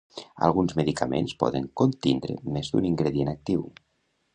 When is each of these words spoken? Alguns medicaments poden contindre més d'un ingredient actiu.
Alguns 0.47 0.73
medicaments 0.79 1.37
poden 1.45 1.69
contindre 1.83 2.39
més 2.59 2.75
d'un 2.77 2.93
ingredient 2.95 3.35
actiu. 3.39 3.73